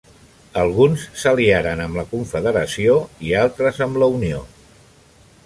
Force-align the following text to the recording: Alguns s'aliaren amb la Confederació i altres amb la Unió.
Alguns 0.61 1.03
s'aliaren 1.23 1.83
amb 1.85 1.99
la 1.99 2.07
Confederació 2.15 2.97
i 3.29 3.37
altres 3.45 3.83
amb 3.89 4.01
la 4.05 4.11
Unió. 4.17 4.43